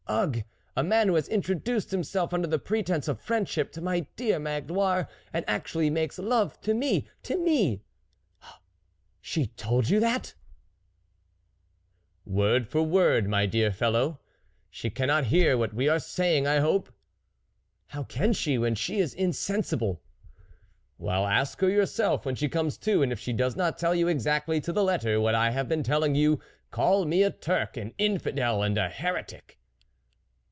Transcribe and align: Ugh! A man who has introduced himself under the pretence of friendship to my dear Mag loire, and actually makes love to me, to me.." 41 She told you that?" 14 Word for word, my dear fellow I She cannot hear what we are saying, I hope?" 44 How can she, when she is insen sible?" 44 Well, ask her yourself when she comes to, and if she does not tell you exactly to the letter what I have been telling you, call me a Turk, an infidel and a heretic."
Ugh! 0.07 0.43
A 0.75 0.83
man 0.83 1.07
who 1.07 1.15
has 1.15 1.29
introduced 1.29 1.91
himself 1.91 2.33
under 2.33 2.45
the 2.45 2.59
pretence 2.59 3.07
of 3.07 3.17
friendship 3.21 3.71
to 3.71 3.81
my 3.81 4.01
dear 4.17 4.39
Mag 4.39 4.69
loire, 4.69 5.07
and 5.31 5.45
actually 5.47 5.89
makes 5.89 6.19
love 6.19 6.59
to 6.61 6.73
me, 6.73 7.07
to 7.23 7.37
me.." 7.37 7.81
41 8.41 8.59
She 9.21 9.45
told 9.47 9.89
you 9.89 10.01
that?" 10.01 10.33
14 12.25 12.33
Word 12.35 12.67
for 12.67 12.83
word, 12.83 13.29
my 13.29 13.45
dear 13.45 13.71
fellow 13.71 14.19
I 14.21 14.25
She 14.69 14.89
cannot 14.89 15.27
hear 15.27 15.57
what 15.57 15.73
we 15.73 15.87
are 15.87 15.97
saying, 15.99 16.45
I 16.45 16.57
hope?" 16.59 16.87
44 17.87 17.87
How 17.87 18.03
can 18.03 18.33
she, 18.33 18.57
when 18.57 18.75
she 18.75 18.99
is 18.99 19.15
insen 19.15 19.59
sible?" 19.59 19.79
44 19.79 20.01
Well, 20.97 21.25
ask 21.25 21.61
her 21.61 21.69
yourself 21.69 22.25
when 22.25 22.35
she 22.35 22.49
comes 22.49 22.77
to, 22.79 23.01
and 23.01 23.13
if 23.13 23.19
she 23.19 23.31
does 23.31 23.55
not 23.55 23.77
tell 23.77 23.95
you 23.95 24.09
exactly 24.09 24.59
to 24.59 24.73
the 24.73 24.83
letter 24.83 25.21
what 25.21 25.35
I 25.35 25.51
have 25.51 25.69
been 25.69 25.83
telling 25.83 26.15
you, 26.15 26.41
call 26.69 27.05
me 27.05 27.23
a 27.23 27.31
Turk, 27.31 27.77
an 27.77 27.93
infidel 27.97 28.61
and 28.61 28.77
a 28.77 28.89
heretic." 28.89 29.57